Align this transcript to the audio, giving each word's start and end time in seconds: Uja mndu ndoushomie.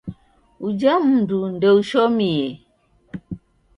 Uja 0.65 0.93
mndu 1.05 1.39
ndoushomie. 1.55 2.47